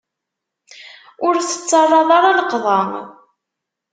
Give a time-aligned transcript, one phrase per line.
[1.27, 2.79] Ur tettaraḍ ara leqḍa.